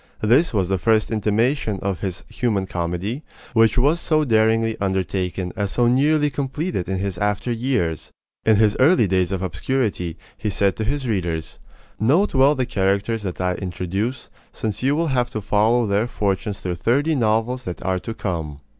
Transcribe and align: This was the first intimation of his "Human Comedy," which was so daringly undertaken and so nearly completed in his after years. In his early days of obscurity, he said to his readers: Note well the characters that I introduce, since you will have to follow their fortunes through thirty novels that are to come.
This 0.23 0.51
was 0.51 0.67
the 0.67 0.79
first 0.79 1.11
intimation 1.11 1.77
of 1.83 1.99
his 1.99 2.23
"Human 2.27 2.65
Comedy," 2.65 3.21
which 3.53 3.77
was 3.77 3.99
so 3.99 4.25
daringly 4.25 4.75
undertaken 4.81 5.53
and 5.55 5.69
so 5.69 5.87
nearly 5.87 6.31
completed 6.31 6.89
in 6.89 6.97
his 6.97 7.19
after 7.19 7.51
years. 7.51 8.09
In 8.43 8.55
his 8.55 8.75
early 8.79 9.05
days 9.05 9.31
of 9.31 9.43
obscurity, 9.43 10.17
he 10.35 10.49
said 10.49 10.75
to 10.77 10.83
his 10.85 11.07
readers: 11.07 11.59
Note 11.99 12.33
well 12.33 12.55
the 12.55 12.65
characters 12.65 13.21
that 13.21 13.39
I 13.39 13.53
introduce, 13.53 14.31
since 14.51 14.81
you 14.81 14.95
will 14.95 15.09
have 15.13 15.29
to 15.29 15.39
follow 15.39 15.85
their 15.85 16.07
fortunes 16.07 16.61
through 16.61 16.77
thirty 16.77 17.13
novels 17.13 17.65
that 17.65 17.83
are 17.85 17.99
to 17.99 18.15
come. 18.15 18.59